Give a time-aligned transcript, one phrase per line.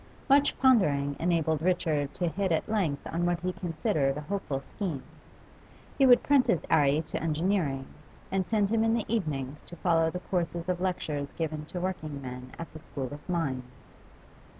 [0.27, 5.03] Much pondering enabled Richard to hit at length on what he considered a hopeful scheme;
[5.95, 7.85] he would apprentice 'Arry to engineering,
[8.31, 12.19] and send him in the evenings to follow the courses of lectures given to working
[12.19, 13.93] men at the School of Mines.